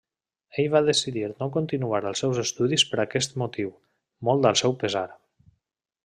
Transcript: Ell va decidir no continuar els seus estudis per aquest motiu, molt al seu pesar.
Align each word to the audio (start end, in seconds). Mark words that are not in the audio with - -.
Ell 0.61 0.69
va 0.75 0.79
decidir 0.87 1.25
no 1.41 1.49
continuar 1.57 1.99
els 2.11 2.23
seus 2.25 2.39
estudis 2.45 2.85
per 2.93 2.99
aquest 3.03 3.35
motiu, 3.45 3.73
molt 4.29 4.49
al 4.51 4.57
seu 4.63 4.75
pesar. 4.85 5.05